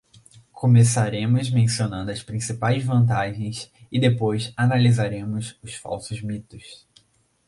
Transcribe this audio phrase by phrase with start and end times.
[0.51, 6.87] Começaremos mencionando as principais vantagens e depois analisaremos os falsos mitos.